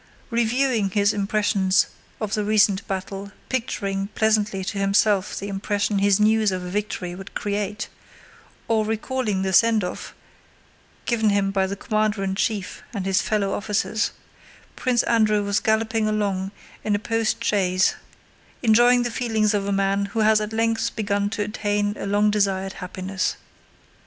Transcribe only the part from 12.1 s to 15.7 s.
in chief and his fellow officers, Prince Andrew was